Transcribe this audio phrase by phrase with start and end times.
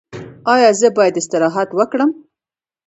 [0.53, 2.11] ایا زه باید استراحت وکړم؟